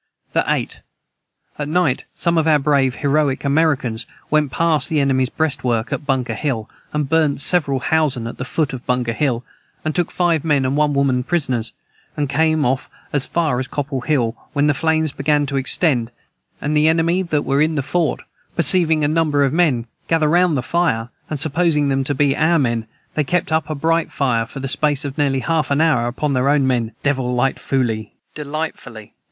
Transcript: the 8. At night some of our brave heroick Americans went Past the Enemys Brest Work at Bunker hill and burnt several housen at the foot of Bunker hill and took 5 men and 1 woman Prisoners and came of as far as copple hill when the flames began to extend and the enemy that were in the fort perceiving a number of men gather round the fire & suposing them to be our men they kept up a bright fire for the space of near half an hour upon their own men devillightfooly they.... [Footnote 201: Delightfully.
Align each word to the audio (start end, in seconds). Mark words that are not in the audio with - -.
the 0.33 0.43
8. 0.47 0.79
At 1.59 1.67
night 1.69 2.05
some 2.15 2.35
of 2.39 2.47
our 2.47 2.57
brave 2.57 2.95
heroick 2.95 3.45
Americans 3.45 4.07
went 4.31 4.51
Past 4.51 4.89
the 4.89 4.99
Enemys 4.99 5.29
Brest 5.29 5.63
Work 5.63 5.93
at 5.93 6.07
Bunker 6.07 6.33
hill 6.33 6.67
and 6.91 7.07
burnt 7.07 7.39
several 7.39 7.77
housen 7.77 8.25
at 8.25 8.39
the 8.39 8.43
foot 8.43 8.73
of 8.73 8.83
Bunker 8.87 9.13
hill 9.13 9.43
and 9.85 9.93
took 9.93 10.09
5 10.09 10.43
men 10.43 10.65
and 10.65 10.75
1 10.75 10.95
woman 10.95 11.21
Prisoners 11.23 11.71
and 12.17 12.27
came 12.27 12.65
of 12.65 12.89
as 13.13 13.27
far 13.27 13.59
as 13.59 13.67
copple 13.67 14.01
hill 14.01 14.35
when 14.53 14.65
the 14.65 14.73
flames 14.73 15.11
began 15.11 15.45
to 15.45 15.55
extend 15.57 16.09
and 16.59 16.75
the 16.75 16.87
enemy 16.87 17.21
that 17.21 17.45
were 17.45 17.61
in 17.61 17.75
the 17.75 17.83
fort 17.83 18.21
perceiving 18.55 19.03
a 19.03 19.07
number 19.07 19.43
of 19.43 19.53
men 19.53 19.85
gather 20.07 20.27
round 20.27 20.57
the 20.57 20.63
fire 20.63 21.09
& 21.27 21.35
suposing 21.35 21.89
them 21.89 22.03
to 22.03 22.15
be 22.15 22.35
our 22.35 22.57
men 22.57 22.87
they 23.13 23.23
kept 23.23 23.51
up 23.51 23.69
a 23.69 23.75
bright 23.75 24.11
fire 24.11 24.47
for 24.47 24.61
the 24.61 24.67
space 24.67 25.05
of 25.05 25.15
near 25.19 25.39
half 25.41 25.69
an 25.69 25.79
hour 25.79 26.07
upon 26.07 26.33
their 26.33 26.49
own 26.49 26.65
men 26.65 26.91
devillightfooly 27.03 27.85
they.... 27.85 28.13
[Footnote 28.33 28.33
201: 28.33 28.33
Delightfully. 28.33 29.13